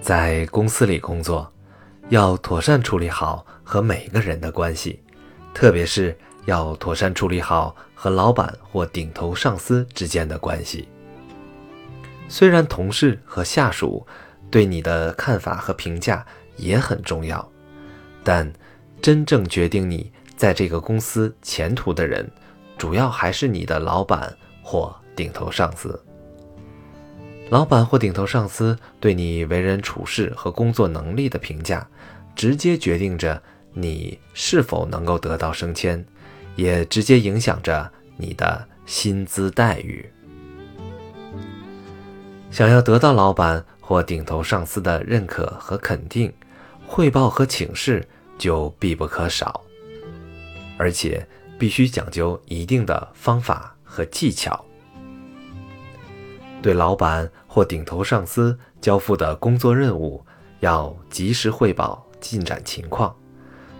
[0.00, 1.52] 在公司里工作，
[2.10, 5.02] 要妥善处理好和每个人的关系，
[5.52, 10.88] 特别是要妥善处理好和老板或顶头上司之间的关系。
[12.28, 14.06] 虽然同事和下属
[14.50, 16.24] 对你的看法和评价
[16.56, 17.48] 也很重要，
[18.22, 18.52] 但
[19.02, 22.30] 真正决定你在这个公司前途的人，
[22.78, 24.32] 主要还是你的老板
[24.62, 26.00] 或顶头上司。
[27.48, 31.86] 老板或顶头上司对你为人处事和工作能力的评价，
[32.34, 33.40] 直接决定着
[33.72, 36.04] 你是否能够得到升迁，
[36.56, 40.04] 也直接影响着你的薪资待遇。
[42.50, 46.32] 想要得到老板或顶头上司的认可和肯定，
[46.84, 49.62] 汇报和请示就必不可少，
[50.76, 51.24] 而且
[51.58, 54.64] 必须讲究一定的方法和技巧。
[56.66, 60.20] 对老板或顶头上司交付的工作任务，
[60.58, 63.14] 要及时汇报进展情况，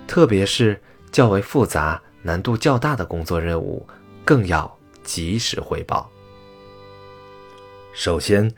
[0.06, 0.80] 特别是
[1.10, 3.84] 较为复杂、难度较大的工作任务，
[4.24, 6.08] 更要及时汇报。
[7.92, 8.54] 首先，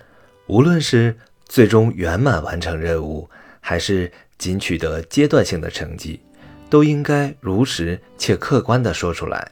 [0.47, 1.17] 无论是
[1.47, 6.21] 最终圆满完成任务，还是仅取得阶段性的成绩，
[6.69, 9.51] 都应该如实且客观地说出来，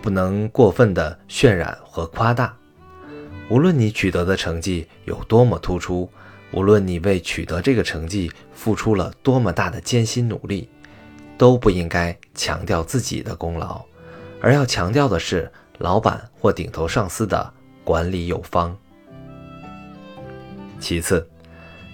[0.00, 2.56] 不能过分的渲染和夸大。
[3.50, 6.08] 无论你取得的成绩有多么突出，
[6.52, 10.68] 无论你为取得这个成绩付出了多么大的艰辛努力，
[11.38, 13.82] 都不应该强调自己的功劳，
[14.40, 17.52] 而要强调的是老板或顶头上司的
[17.84, 18.76] 管理有方。
[20.78, 21.26] 其次，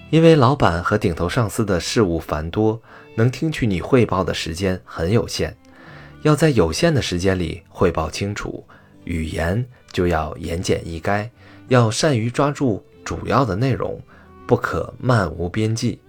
[0.09, 2.81] 因为老板和顶头上司的事务繁多，
[3.15, 5.55] 能听取你汇报的时间很有限，
[6.21, 8.67] 要在有限的时间里汇报清楚，
[9.05, 11.29] 语言就要言简意赅。
[11.67, 13.99] 要善于抓住主要的内容，
[14.45, 15.99] 不可漫无边际。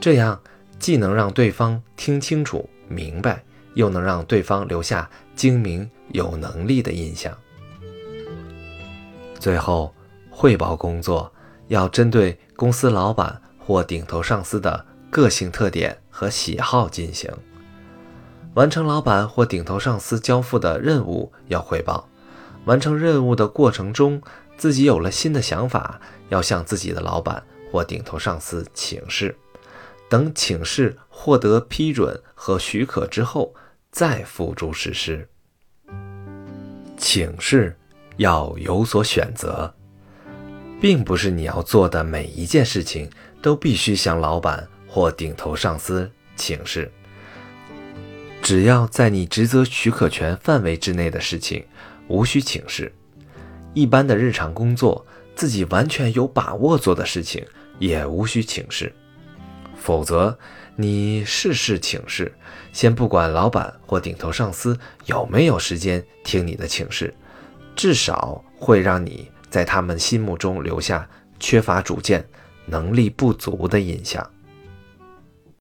[0.00, 0.40] 这样
[0.80, 3.40] 既能让对方听清楚明白，
[3.74, 7.32] 又能让对方留下精明有能力的印象。
[9.38, 9.94] 最后，
[10.28, 11.32] 汇报工作
[11.68, 17.30] 要针对公司老板或顶头上司的个性特点和喜好进行。
[18.54, 22.08] 完成老板或顶头上司交付的任务要汇报。
[22.64, 24.22] 完成任务的过程中，
[24.56, 29.36] 自己有了新的想法，要向自己的老板或顶头上司请示。
[30.08, 33.54] 等请示获得批准和许可之后，
[33.90, 35.26] 再付诸实施。
[36.96, 37.76] 请示
[38.18, 39.74] 要有所选择，
[40.80, 46.92] 并不是你要做的每一件事情都必须向老板或顶头上司请示。
[48.42, 51.64] 只要在你职责许可权范围之内的事情。
[52.08, 52.92] 无需请示，
[53.72, 57.42] 一般的日常工作，自己完全有把握做的事情，
[57.78, 58.92] 也无需请示。
[59.76, 60.36] 否则，
[60.76, 62.34] 你事事请示，
[62.72, 67.14] 先不管老板或顶头上司有没有时间听你的请示，
[67.74, 71.08] 至少会让你在他们心目中留下
[71.38, 72.28] 缺乏主见、
[72.66, 74.28] 能力不足的印象。